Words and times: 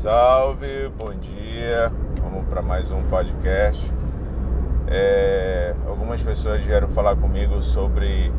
salve, 0.00 0.90
bom 0.96 1.12
dia. 1.12 1.92
Vamos 2.22 2.48
para 2.48 2.62
mais 2.62 2.90
um 2.90 3.02
podcast. 3.02 3.92
É, 4.86 5.74
algumas 5.86 6.22
pessoas 6.22 6.62
vieram 6.62 6.88
falar 6.88 7.16
comigo 7.16 7.62
sobre 7.62 8.32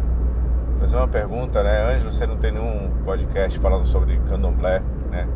fazer 0.80 0.98
uma 0.98 1.08
pergunta, 1.08 1.62
né? 1.62 1.94
Ângelo, 1.94 2.12
você 2.12 2.26
não 2.26 2.38
tem 2.38 2.52
nenhum 2.52 2.90
podcast 3.06 3.60
falando 3.60 3.86
sobre 3.86 4.20
candomblé, 4.28 4.82
né? 5.12 5.28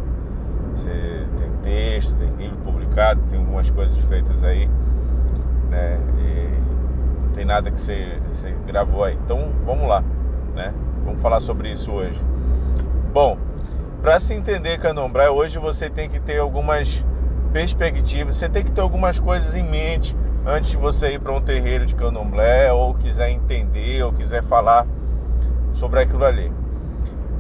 Você 0.74 1.28
tem 1.38 1.52
texto, 1.62 2.18
tem 2.18 2.30
livro 2.38 2.58
publicado, 2.58 3.22
tem 3.30 3.38
algumas 3.38 3.70
coisas 3.70 3.96
feitas 4.06 4.44
aí, 4.44 4.68
né? 5.70 6.00
E 6.18 7.24
não 7.24 7.34
tem 7.34 7.46
nada 7.46 7.70
que 7.70 7.80
você, 7.80 8.20
você 8.34 8.52
gravou 8.66 9.04
aí. 9.04 9.16
Então 9.24 9.52
vamos 9.64 9.88
lá, 9.88 10.04
né? 10.56 10.74
Vamos 11.06 11.22
falar 11.22 11.40
sobre 11.40 11.72
isso 11.72 11.92
hoje. 11.92 12.20
Bom, 13.14 13.38
para 14.02 14.20
se 14.20 14.34
entender 14.34 14.80
candomblé, 14.80 15.30
hoje 15.30 15.58
você 15.58 15.90
tem 15.90 16.10
que 16.10 16.20
ter 16.20 16.40
algumas 16.40 17.04
perspectivas, 17.52 18.38
você 18.38 18.50
tem 18.50 18.64
que 18.64 18.72
ter 18.72 18.82
algumas 18.82 19.20
coisas 19.20 19.56
em 19.56 19.64
mente 19.64 20.16
antes 20.46 20.72
de 20.72 20.78
você 20.78 21.14
ir 21.14 21.20
para 21.20 21.32
um 21.32 21.42
terreiro 21.42 21.86
de 21.86 21.96
candomblé 21.96 22.72
ou 22.72 22.94
quiser 22.94 23.32
entender 23.32 24.04
ou 24.04 24.14
quiser 24.14 24.44
falar 24.44 24.86
sobre 25.74 26.02
aquilo 26.02 26.24
ali. 26.24 26.52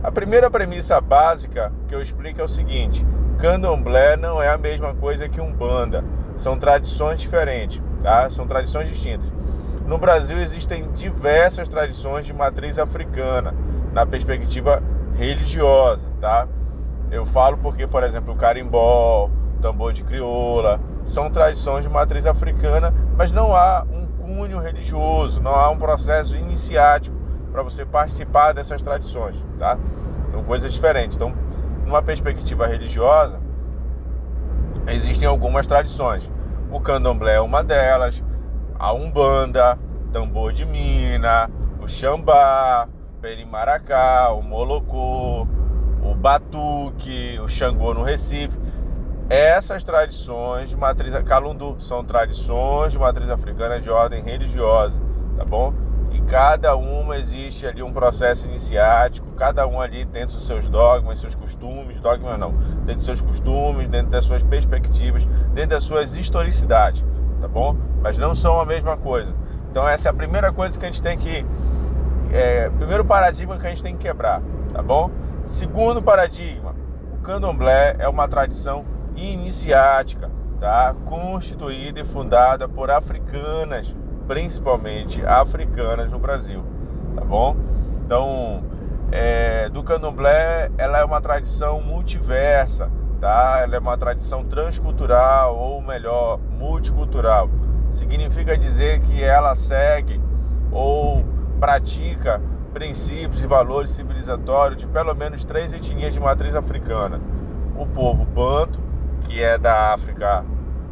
A 0.04 0.12
primeira 0.12 0.50
premissa 0.50 1.00
básica 1.00 1.72
que 1.88 1.96
eu 1.96 2.02
explico 2.02 2.42
é 2.42 2.44
o 2.44 2.48
seguinte: 2.48 3.06
candomblé 3.38 4.16
não 4.18 4.42
é 4.42 4.50
a 4.50 4.58
mesma 4.58 4.94
coisa 4.94 5.30
que 5.30 5.42
umbanda, 5.42 6.04
são 6.36 6.58
tradições 6.58 7.20
diferentes, 7.20 7.82
tá? 8.02 8.30
São 8.30 8.48
tradições 8.48 8.88
distintas. 8.88 9.32
No 9.86 9.98
Brasil 9.98 10.40
existem 10.40 10.92
diversas 10.94 11.70
tradições 11.70 12.26
de 12.26 12.34
matriz 12.34 12.80
africana 12.80 13.54
na 13.94 14.06
perspectiva 14.06 14.82
religiosa, 15.16 16.08
tá? 16.20 16.48
Eu 17.10 17.26
falo 17.26 17.58
porque, 17.58 17.88
por 17.88 18.04
exemplo, 18.04 18.34
o 18.34 18.38
carimbó, 18.38 19.30
tambor 19.62 19.94
de 19.94 20.04
crioula, 20.04 20.80
são 21.04 21.30
tradições 21.30 21.84
de 21.84 21.90
matriz 21.90 22.26
africana, 22.26 22.94
mas 23.18 23.32
não 23.32 23.56
há 23.56 23.86
um 23.90 24.06
cunho 24.06 24.60
religioso, 24.60 25.42
não 25.42 25.54
há 25.56 25.70
um 25.70 25.78
processo 25.78 26.36
iniciático 26.36 27.16
para 27.52 27.64
você 27.64 27.86
participar 27.86 28.54
dessas 28.54 28.82
tradições, 28.82 29.44
tá? 29.58 29.78
São 30.32 30.44
coisas 30.44 30.74
diferentes. 30.74 31.16
Então, 31.16 31.34
numa 31.86 32.02
perspectiva 32.02 32.68
religiosa, 32.68 33.40
existem 34.88 35.28
algumas 35.28 35.66
tradições. 35.66 36.30
O 36.72 36.80
candomblé 36.80 37.36
é 37.36 37.42
uma 37.42 37.64
delas, 37.64 38.22
a 38.78 38.92
umbanda, 38.92 39.80
tambor 40.12 40.52
de 40.52 40.66
mina, 40.66 41.50
o 41.82 41.88
xambá, 41.88 42.88
perimaracá, 43.26 44.32
o 44.34 44.44
molocô, 44.44 45.48
o 46.04 46.14
batuque, 46.14 47.40
o 47.40 47.48
xangô 47.48 47.92
no 47.92 48.04
Recife. 48.04 48.56
Essas 49.28 49.84
tradições 49.84 50.70
de 50.70 50.78
matriz 50.78 51.12
calundu 51.24 51.76
são 51.80 52.06
tradições 52.06 52.92
de 52.92 53.00
matriz 53.00 53.28
africana 53.28 53.82
de 53.82 53.90
ordem 53.90 54.22
religiosa, 54.22 55.02
tá 55.36 55.44
bom? 55.44 55.74
E 56.12 56.22
cada 56.22 56.76
uma 56.76 57.18
existe 57.18 57.66
ali 57.66 57.82
um 57.82 57.92
processo 57.92 58.48
iniciático, 58.48 59.28
cada 59.32 59.66
um 59.66 59.82
ali 59.82 60.06
dentro 60.06 60.36
dos 60.36 60.46
seus 60.46 60.70
dogmas, 60.70 61.18
seus 61.18 61.34
costumes, 61.34 62.00
dogmas 62.00 62.38
não, 62.38 62.52
dentro 62.52 62.98
dos 62.98 63.06
seus 63.06 63.24
costumes, 63.24 63.88
dentro 63.88 64.12
das 64.12 64.24
suas 64.24 64.44
perspectivas, 64.44 65.26
dentro 65.52 65.72
das 65.72 65.84
suas 65.84 66.16
historicidades, 66.16 67.04
tá 67.42 67.48
bom? 67.48 67.76
Mas 68.04 68.20
não 68.20 68.36
são 68.36 68.60
a 68.60 68.66
mesma 68.66 68.96
coisa. 68.96 69.36
Então 69.72 69.90
essa 69.90 70.10
é 70.10 70.12
a 70.12 70.14
primeira 70.14 70.54
coisa 70.54 70.78
que 70.80 70.86
a 70.86 70.92
gente 70.92 71.02
tem 71.02 71.18
que, 71.18 71.44
é, 72.32 72.70
primeiro 72.70 73.06
paradigma 73.06 73.58
que 73.58 73.66
a 73.66 73.70
gente 73.70 73.84
tem 73.84 73.96
que 73.96 74.06
quebrar, 74.08 74.42
tá 74.72 74.82
bom? 74.82 75.10
Segundo 75.44 76.02
paradigma, 76.02 76.76
o 77.14 77.18
candomblé 77.22 77.96
é 78.00 78.08
uma 78.08 78.28
tradição 78.28 78.86
iniciática, 79.16 80.30
tá? 80.60 80.96
constituída 81.06 82.00
e 82.00 82.06
fundada 82.06 82.68
por 82.68 82.90
africanas, 82.90 83.96
principalmente 84.28 85.26
africanas 85.26 86.10
no 86.10 86.20
Brasil, 86.20 86.64
tá 87.16 87.24
bom? 87.24 87.56
Então, 88.06 88.64
é, 89.12 89.70
do 89.70 89.84
candomblé, 89.84 90.72
ela 90.78 91.00
é 91.00 91.06
uma 91.06 91.22
tradição 91.22 91.82
multiversa, 91.82 92.90
tá? 93.20 93.60
Ela 93.62 93.76
é 93.76 93.80
uma 93.80 93.98
tradição 93.98 94.44
transcultural, 94.44 95.58
ou 95.58 95.82
melhor, 95.82 96.40
multicultural. 96.40 97.50
Significa 97.90 98.58
dizer 98.58 99.00
que 99.00 99.24
ela 99.24 99.56
segue 99.56 100.20
ou 100.72 101.24
pratica 101.60 102.42
princípios 102.74 103.42
e 103.42 103.48
valores 103.48 103.92
civilizatórios 103.92 104.82
de 104.82 104.88
pelo 104.88 105.16
menos 105.16 105.46
três 105.46 105.74
etnias 105.74 106.14
de 106.14 106.20
matriz 106.20 106.56
africana. 106.56 107.22
O 107.78 107.86
povo 107.86 108.26
Banto, 108.26 108.82
que 109.22 109.42
é 109.42 109.58
da 109.58 109.94
África, 109.94 110.44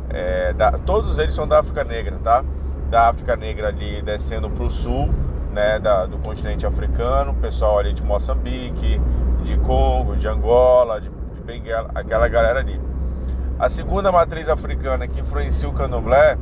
é, 0.10 0.54
da, 0.54 0.72
todos 0.72 1.18
eles 1.18 1.36
são 1.36 1.46
da 1.46 1.60
África 1.60 1.84
Negra, 1.84 2.18
tá? 2.24 2.44
Da 2.90 3.10
África 3.10 3.36
Negra 3.36 3.68
ali 3.68 4.02
descendo 4.02 4.50
para 4.50 4.64
o 4.64 4.70
sul, 4.70 5.14
né, 5.52 5.78
da, 5.80 6.06
do 6.06 6.18
continente 6.18 6.66
africano, 6.66 7.34
pessoal 7.36 7.80
ali 7.80 7.94
de 7.94 8.02
Moçambique, 8.02 9.00
de 9.44 9.58
Congo, 9.58 10.16
de 10.16 10.28
Angola, 10.28 11.02
de, 11.02 11.10
de 11.10 11.42
Benguela, 11.42 11.92
aquela 11.94 12.28
galera 12.28 12.60
ali. 12.60 12.80
A 13.60 13.70
segunda 13.70 14.12
matriz 14.12 14.50
africana 14.50 15.08
que 15.08 15.20
influencia 15.20 15.68
o 15.68 15.74
candomblé 15.74 16.38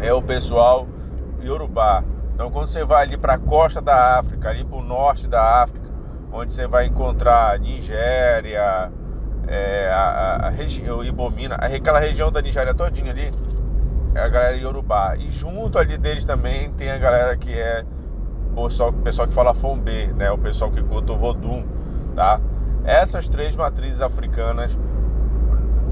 é 0.00 0.12
o 0.12 0.22
pessoal 0.22 0.86
Yorubá, 1.42 2.04
então, 2.34 2.50
quando 2.50 2.66
você 2.66 2.84
vai 2.84 3.04
ali 3.04 3.16
para 3.16 3.34
a 3.34 3.38
costa 3.38 3.80
da 3.80 4.18
África, 4.18 4.50
ali 4.50 4.64
para 4.64 4.76
o 4.76 4.82
norte 4.82 5.28
da 5.28 5.62
África, 5.62 5.88
onde 6.32 6.52
você 6.52 6.66
vai 6.66 6.86
encontrar 6.86 7.58
Nigéria, 7.60 8.90
é, 9.46 9.88
a, 9.92 10.46
a, 10.46 10.48
região 10.48 11.04
Ibomina, 11.04 11.54
aquela 11.54 12.00
região 12.00 12.32
da 12.32 12.42
Nigéria 12.42 12.74
todinha 12.74 13.12
ali, 13.12 13.30
é 14.14 14.20
a 14.20 14.28
galera 14.28 14.56
Yorubá. 14.56 15.16
E 15.16 15.30
junto 15.30 15.78
ali 15.78 15.96
deles 15.96 16.24
também 16.24 16.72
tem 16.72 16.90
a 16.90 16.98
galera 16.98 17.36
que 17.36 17.52
é 17.52 17.84
o 18.56 18.64
pessoal, 18.64 18.92
pessoal 18.92 19.28
que 19.28 19.34
fala 19.34 19.54
Fombê, 19.54 20.08
né? 20.08 20.30
O 20.32 20.38
pessoal 20.38 20.72
que 20.72 20.82
culta 20.82 21.12
o 21.12 21.18
Vodum, 21.18 21.64
tá? 22.16 22.40
Essas 22.84 23.28
três 23.28 23.54
matrizes 23.54 24.00
africanas 24.00 24.76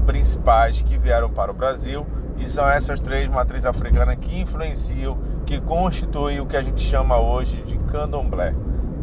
principais 0.05 0.81
que 0.81 0.97
vieram 0.97 1.29
para 1.29 1.51
o 1.51 1.53
Brasil 1.53 2.05
e 2.37 2.47
são 2.49 2.67
essas 2.69 2.99
três 2.99 3.29
matrizes 3.29 3.65
africanas 3.65 4.17
que 4.19 4.39
influenciam, 4.39 5.17
que 5.45 5.59
constituem 5.61 6.39
o 6.39 6.45
que 6.45 6.55
a 6.57 6.61
gente 6.61 6.81
chama 6.81 7.17
hoje 7.17 7.61
de 7.63 7.77
candomblé, 7.79 8.53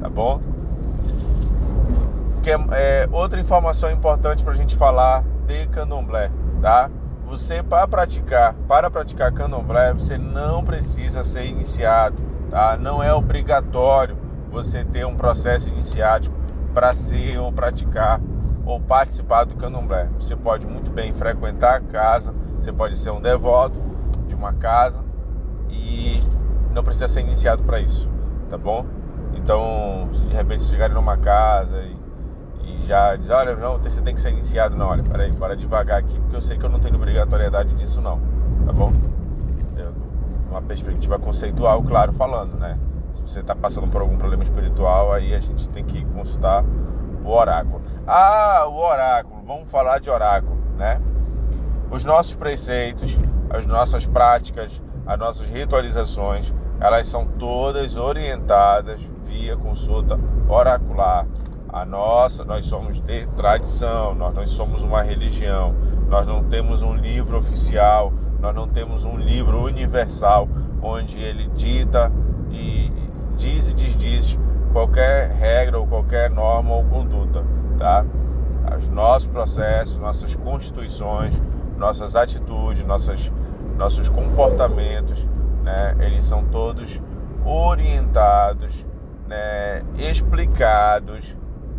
tá 0.00 0.08
bom? 0.08 0.40
Que 2.42 2.50
é, 2.50 2.58
é 2.72 3.08
outra 3.12 3.38
informação 3.38 3.90
importante 3.90 4.42
para 4.42 4.52
a 4.52 4.56
gente 4.56 4.76
falar 4.76 5.24
de 5.46 5.66
candomblé, 5.68 6.30
tá? 6.60 6.90
Você 7.26 7.62
para 7.62 7.86
praticar, 7.86 8.54
para 8.66 8.90
praticar 8.90 9.32
candomblé, 9.32 9.92
você 9.92 10.18
não 10.18 10.64
precisa 10.64 11.22
ser 11.22 11.44
iniciado, 11.44 12.16
tá? 12.50 12.76
Não 12.76 13.02
é 13.02 13.12
obrigatório 13.12 14.16
você 14.50 14.84
ter 14.84 15.06
um 15.06 15.14
processo 15.14 15.68
iniciático 15.68 16.34
para 16.74 16.92
ser 16.94 17.38
ou 17.38 17.52
praticar 17.52 18.20
ou 18.64 18.80
participar 18.80 19.44
do 19.44 19.54
candomblé. 19.56 20.08
Você 20.18 20.34
pode 20.34 20.66
muito 20.66 20.90
bem 20.90 21.12
frequentar 21.12 21.76
a 21.76 21.80
casa, 21.80 22.34
você 22.58 22.72
pode 22.72 22.96
ser 22.96 23.10
um 23.10 23.20
devoto 23.20 23.80
de 24.26 24.34
uma 24.34 24.52
casa 24.54 25.09
e 25.70 26.20
não 26.72 26.82
precisa 26.82 27.08
ser 27.08 27.20
iniciado 27.20 27.62
para 27.62 27.80
isso, 27.80 28.08
tá 28.48 28.56
bom? 28.56 28.84
Então, 29.34 30.08
se 30.12 30.26
de 30.26 30.34
repente 30.34 30.62
você 30.62 30.72
chegar 30.72 30.88
numa 30.90 31.16
casa 31.16 31.80
e, 31.82 31.96
e, 32.64 32.86
já 32.86 33.16
diz, 33.16 33.30
olha, 33.30 33.54
não, 33.56 33.78
você 33.78 34.00
tem 34.00 34.14
que 34.14 34.20
ser 34.20 34.30
iniciado, 34.30 34.76
não, 34.76 34.88
olha, 34.88 35.02
peraí, 35.02 35.32
para 35.32 35.56
devagar 35.56 35.98
aqui, 35.98 36.18
porque 36.20 36.36
eu 36.36 36.40
sei 36.40 36.58
que 36.58 36.64
eu 36.64 36.70
não 36.70 36.80
tenho 36.80 36.96
obrigatoriedade 36.96 37.74
disso 37.74 38.00
não, 38.00 38.20
tá 38.66 38.72
bom? 38.72 38.92
Uma 40.50 40.60
perspectiva 40.62 41.16
conceitual, 41.16 41.80
claro, 41.82 42.12
falando, 42.12 42.56
né? 42.58 42.76
Se 43.12 43.22
você 43.22 43.40
está 43.40 43.54
passando 43.54 43.86
por 43.86 44.00
algum 44.00 44.16
problema 44.16 44.42
espiritual, 44.42 45.12
aí 45.12 45.32
a 45.32 45.38
gente 45.38 45.68
tem 45.70 45.84
que 45.84 46.04
consultar 46.06 46.64
o 47.24 47.30
oráculo. 47.30 47.80
Ah, 48.04 48.64
o 48.66 48.76
oráculo, 48.76 49.42
vamos 49.46 49.70
falar 49.70 50.00
de 50.00 50.10
oráculo, 50.10 50.56
né? 50.76 51.00
Os 51.88 52.04
nossos 52.04 52.34
preceitos, 52.34 53.16
as 53.48 53.64
nossas 53.64 54.06
práticas, 54.06 54.82
as 55.10 55.18
nossas 55.18 55.48
ritualizações, 55.48 56.54
elas 56.78 57.08
são 57.08 57.26
todas 57.26 57.96
orientadas 57.96 59.00
via 59.24 59.56
consulta 59.56 60.16
oracular. 60.48 61.26
A 61.68 61.84
nossa, 61.84 62.44
nós 62.44 62.66
somos 62.66 63.00
de 63.00 63.26
tradição, 63.36 64.14
nós 64.14 64.32
não 64.32 64.46
somos 64.46 64.84
uma 64.84 65.02
religião, 65.02 65.74
nós 66.08 66.24
não 66.28 66.44
temos 66.44 66.84
um 66.84 66.94
livro 66.94 67.36
oficial, 67.38 68.12
nós 68.38 68.54
não 68.54 68.68
temos 68.68 69.04
um 69.04 69.16
livro 69.16 69.64
universal 69.64 70.48
onde 70.80 71.20
ele 71.20 71.48
dita 71.56 72.12
e 72.52 72.92
diz 73.36 73.66
e 73.66 73.74
desdiz 73.74 74.38
qualquer 74.72 75.32
regra 75.32 75.80
ou 75.80 75.88
qualquer 75.88 76.30
norma 76.30 76.72
ou 76.72 76.84
conduta, 76.84 77.44
tá? 77.76 78.04
Os 78.76 78.88
nossos 78.88 79.26
processos, 79.26 79.96
nossas 79.96 80.36
constituições, 80.36 81.34
nossas 81.76 82.14
atitudes, 82.14 82.84
nossas, 82.84 83.32
nossos 83.80 84.10
comportamentos, 84.10 85.26
né? 85.64 85.96
Eles 86.00 86.26
são 86.26 86.44
todos 86.44 87.00
orientados, 87.44 88.86
né? 89.26 89.82
Explicados 89.96 91.34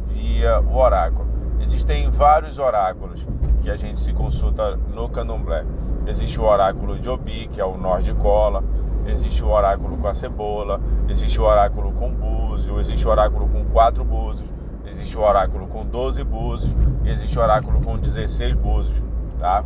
via 0.08 0.60
o 0.62 0.78
oráculo. 0.78 1.30
Existem 1.62 2.10
vários 2.10 2.58
oráculos 2.58 3.28
que 3.62 3.70
a 3.70 3.76
gente 3.76 4.00
se 4.00 4.12
consulta 4.14 4.76
no 4.76 5.08
candomblé. 5.10 5.64
Existe 6.08 6.42
o 6.42 6.44
oráculo 6.44 6.98
de 6.98 7.08
Obi, 7.08 7.48
que 7.48 7.62
é 7.62 7.66
o 7.66 7.78
nó 7.78 8.00
de 8.00 8.16
cola, 8.16 8.64
existe 9.06 9.44
o 9.44 9.50
oráculo 9.50 9.96
com 9.98 10.08
a 10.08 10.14
cebola, 10.16 10.82
existe 11.08 11.40
o 11.40 11.44
oráculo 11.44 11.92
com 11.92 12.12
búzio, 12.12 12.80
existe 12.80 13.08
o 13.08 13.12
oráculo 13.12 13.48
com 13.48 13.64
quatro 13.66 14.04
búzios, 14.04 14.50
existe 14.88 15.16
o 15.16 15.22
oráculo 15.22 15.68
com 15.68 15.86
12 15.86 16.24
búzios 16.24 16.76
existe 17.06 17.38
o 17.38 17.42
oráculo 17.42 17.82
com 17.82 17.98
16 17.98 18.56
búzios, 18.56 19.02
tá? 19.38 19.64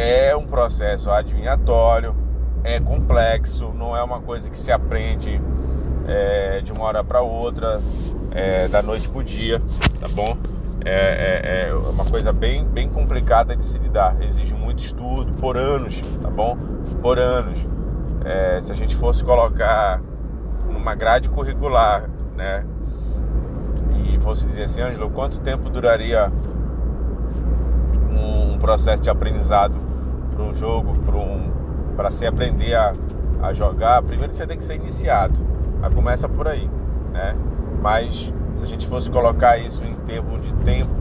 É 0.00 0.36
um 0.36 0.46
processo 0.46 1.10
adivinhatório, 1.10 2.14
é 2.62 2.78
complexo, 2.78 3.72
não 3.76 3.96
é 3.96 4.02
uma 4.02 4.20
coisa 4.20 4.48
que 4.48 4.56
se 4.56 4.70
aprende 4.70 5.42
é, 6.06 6.60
de 6.60 6.72
uma 6.72 6.84
hora 6.84 7.02
para 7.02 7.20
outra, 7.20 7.80
é, 8.30 8.68
da 8.68 8.80
noite 8.80 9.08
para 9.08 9.18
o 9.18 9.24
dia, 9.24 9.60
tá 9.98 10.06
bom? 10.14 10.36
É, 10.84 11.64
é, 11.64 11.68
é, 11.68 11.74
uma 11.74 12.04
coisa 12.04 12.32
bem, 12.32 12.64
bem 12.64 12.88
complicada 12.88 13.56
de 13.56 13.64
se 13.64 13.76
lidar, 13.76 14.16
exige 14.22 14.54
muito 14.54 14.84
estudo, 14.84 15.32
por 15.32 15.56
anos, 15.56 16.00
tá 16.22 16.30
bom? 16.30 16.56
Por 17.02 17.18
anos. 17.18 17.58
É, 18.24 18.60
se 18.60 18.70
a 18.70 18.76
gente 18.76 18.94
fosse 18.94 19.24
colocar 19.24 20.00
numa 20.68 20.94
grade 20.94 21.28
curricular, 21.28 22.08
né? 22.36 22.64
E 24.04 24.20
fosse 24.20 24.46
dizer 24.46 24.62
assim, 24.62 24.80
Ângelo, 24.80 25.10
quanto 25.10 25.40
tempo 25.40 25.68
duraria 25.68 26.30
um, 28.12 28.52
um 28.52 28.58
processo 28.58 29.02
de 29.02 29.10
aprendizado 29.10 29.87
para 30.38 30.46
um 30.46 30.54
jogo, 30.54 30.94
para 31.04 31.16
um, 31.16 32.10
se 32.10 32.24
aprender 32.24 32.72
a, 32.74 32.94
a 33.42 33.52
jogar? 33.52 34.00
Primeiro 34.02 34.32
você 34.32 34.46
tem 34.46 34.56
que 34.56 34.62
ser 34.62 34.76
iniciado, 34.76 35.34
a 35.82 35.90
começa 35.90 36.28
por 36.28 36.46
aí, 36.46 36.70
né? 37.12 37.34
Mas 37.82 38.32
se 38.54 38.64
a 38.64 38.66
gente 38.66 38.86
fosse 38.86 39.10
colocar 39.10 39.58
isso 39.58 39.84
em 39.84 39.94
termos 40.06 40.46
de 40.46 40.52
tempo, 40.64 40.92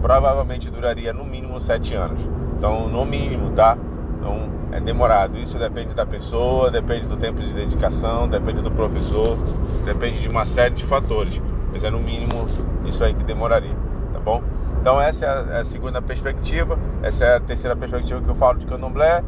provavelmente 0.00 0.70
duraria 0.70 1.12
no 1.12 1.24
mínimo 1.24 1.60
sete 1.60 1.94
anos. 1.94 2.20
Então, 2.56 2.88
no 2.88 3.04
mínimo, 3.04 3.50
tá? 3.50 3.76
Então, 4.18 4.48
é 4.72 4.80
demorado. 4.80 5.38
Isso 5.38 5.58
depende 5.58 5.94
da 5.94 6.06
pessoa, 6.06 6.70
depende 6.70 7.06
do 7.06 7.16
tempo 7.16 7.40
de 7.40 7.52
dedicação, 7.52 8.26
depende 8.26 8.62
do 8.62 8.70
professor, 8.70 9.38
depende 9.84 10.20
de 10.20 10.28
uma 10.28 10.44
série 10.44 10.74
de 10.74 10.84
fatores. 10.84 11.42
Mas 11.72 11.84
é 11.84 11.90
no 11.90 12.00
mínimo 12.00 12.46
isso 12.86 13.04
aí 13.04 13.14
que 13.14 13.24
demoraria, 13.24 13.74
tá 14.12 14.18
bom? 14.18 14.42
Então, 14.88 15.02
essa 15.02 15.26
é 15.26 15.28
a, 15.28 15.58
é 15.58 15.64
segunda 15.64 16.00
perspectiva. 16.00 16.78
Essa 17.02 17.26
é 17.26 17.36
a 17.36 17.40
terceira 17.40 17.76
perspectiva 17.76 18.22
que 18.22 18.28
eu 18.28 18.34
falo 18.34 18.56
de 18.56 18.64
candomblé. 18.64 19.22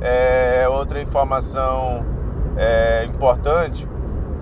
É, 0.00 0.66
outra 0.68 1.00
informação 1.00 2.04
é, 2.56 3.04
importante 3.04 3.88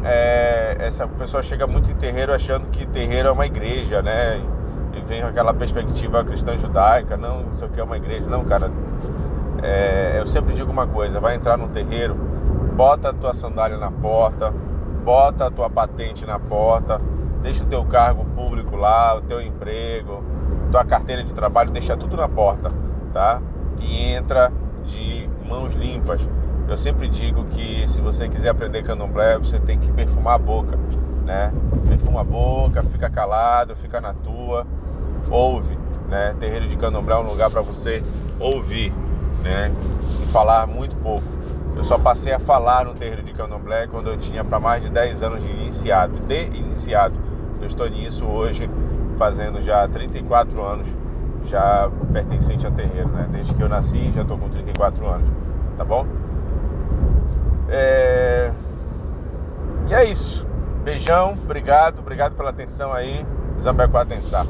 é, 0.02 0.78
essa 0.78 1.06
pessoa 1.06 1.42
chega 1.42 1.66
muito 1.66 1.90
em 1.90 1.94
terreiro 1.94 2.32
achando 2.32 2.70
que 2.70 2.86
terreiro 2.86 3.28
é 3.28 3.30
uma 3.30 3.44
igreja, 3.44 4.00
né? 4.00 4.40
E 4.94 5.00
vem 5.02 5.20
com 5.20 5.28
aquela 5.28 5.52
perspectiva 5.52 6.24
cristã 6.24 6.56
judaica, 6.56 7.18
não, 7.18 7.52
isso 7.52 7.66
aqui 7.66 7.78
é 7.78 7.84
uma 7.84 7.98
igreja. 7.98 8.26
Não, 8.30 8.42
cara, 8.42 8.70
é, 9.62 10.14
eu 10.18 10.26
sempre 10.26 10.54
digo 10.54 10.72
uma 10.72 10.86
coisa, 10.86 11.20
vai 11.20 11.34
entrar 11.34 11.58
no 11.58 11.68
terreiro, 11.68 12.14
bota 12.74 13.10
a 13.10 13.12
tua 13.12 13.34
sandália 13.34 13.76
na 13.76 13.90
porta, 13.90 14.50
bota 15.04 15.48
a 15.48 15.50
tua 15.50 15.68
patente 15.68 16.24
na 16.24 16.38
porta, 16.38 16.98
deixa 17.42 17.62
o 17.62 17.66
teu 17.66 17.84
cargo 17.84 18.24
público 18.34 18.74
lá, 18.74 19.14
o 19.14 19.20
teu 19.20 19.38
emprego, 19.38 20.32
tua 20.70 20.84
carteira 20.84 21.22
de 21.22 21.32
trabalho, 21.32 21.70
deixa 21.70 21.96
tudo 21.96 22.16
na 22.16 22.28
porta, 22.28 22.70
tá? 23.12 23.40
E 23.80 24.12
entra 24.12 24.52
de 24.84 25.28
mãos 25.46 25.74
limpas 25.74 26.26
eu 26.68 26.78
sempre 26.78 27.08
digo 27.08 27.44
que 27.46 27.86
se 27.86 28.00
você 28.00 28.28
quiser 28.28 28.48
aprender 28.48 28.82
candomblé, 28.82 29.36
você 29.36 29.58
tem 29.58 29.78
que 29.78 29.90
perfumar 29.92 30.36
a 30.36 30.38
boca, 30.38 30.78
né? 31.24 31.52
Perfuma 31.88 32.22
a 32.22 32.24
boca, 32.24 32.82
fica 32.84 33.10
calado, 33.10 33.74
fica 33.76 34.00
na 34.00 34.14
tua, 34.14 34.66
ouve, 35.30 35.76
né? 36.08 36.34
Terreiro 36.38 36.68
de 36.68 36.76
candomblé 36.76 37.14
é 37.14 37.18
um 37.18 37.28
lugar 37.28 37.50
para 37.50 37.60
você 37.60 38.02
ouvir, 38.38 38.92
né? 39.42 39.70
E 40.22 40.26
falar 40.28 40.66
muito 40.66 40.96
pouco. 40.96 41.24
Eu 41.76 41.84
só 41.84 41.98
passei 41.98 42.32
a 42.32 42.38
falar 42.38 42.86
no 42.86 42.94
terreiro 42.94 43.22
de 43.22 43.32
candomblé 43.32 43.86
quando 43.88 44.08
eu 44.08 44.16
tinha 44.16 44.44
para 44.44 44.60
mais 44.60 44.82
de 44.82 44.88
10 44.88 45.22
anos 45.22 45.42
de 45.42 45.50
iniciado, 45.50 46.20
de 46.26 46.44
iniciado. 46.56 47.14
Eu 47.60 47.66
estou 47.66 47.88
nisso 47.88 48.24
hoje, 48.24 48.70
fazendo 49.16 49.60
já 49.60 49.86
34 49.88 50.62
anos, 50.62 50.88
já 51.44 51.90
pertencente 52.12 52.66
a 52.66 52.70
terreiro, 52.70 53.08
né? 53.08 53.28
Desde 53.30 53.54
que 53.54 53.62
eu 53.62 53.68
nasci, 53.68 54.10
já 54.12 54.22
estou 54.22 54.38
com 54.38 54.48
34 54.48 55.06
anos, 55.06 55.28
tá 55.76 55.84
bom? 55.84 56.06
É... 57.68 58.52
E 59.88 59.94
é 59.94 60.04
isso. 60.04 60.46
Beijão, 60.84 61.32
obrigado, 61.32 62.00
obrigado 62.00 62.34
pela 62.34 62.50
atenção 62.50 62.92
aí. 62.92 63.24
Zambeco 63.60 63.96
Atenção. 63.96 64.46